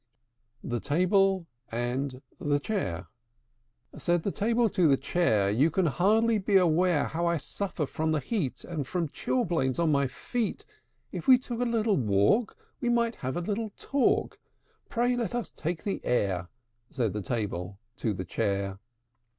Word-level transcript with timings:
THE 0.63 0.79
TABLE 0.79 1.45
AND 1.71 2.23
THE 2.39 2.59
CHAIR. 2.59 3.05
I. 3.93 3.97
Said 3.99 4.23
the 4.23 4.31
Table 4.31 4.67
to 4.67 4.87
the 4.87 4.97
Chair, 4.97 5.51
"You 5.51 5.69
can 5.69 5.85
hardly 5.85 6.39
be 6.39 6.55
aware 6.57 7.03
How 7.03 7.27
I 7.27 7.37
suffer 7.37 7.85
from 7.85 8.11
the 8.11 8.19
heat 8.19 8.63
And 8.65 8.87
from 8.87 9.09
chilblains 9.09 9.77
on 9.77 9.91
my 9.91 10.07
feet. 10.07 10.65
If 11.11 11.27
we 11.27 11.37
took 11.37 11.61
a 11.61 11.65
little 11.65 11.97
walk, 11.97 12.57
We 12.79 12.89
might 12.89 13.17
have 13.17 13.37
a 13.37 13.41
little 13.41 13.69
talk; 13.77 14.39
Pray 14.89 15.15
let 15.15 15.35
us 15.35 15.51
take 15.51 15.83
the 15.83 16.03
air," 16.03 16.47
Said 16.89 17.13
the 17.13 17.21
Table 17.21 17.77
to 17.97 18.11
the 18.11 18.25
Chair. 18.25 18.79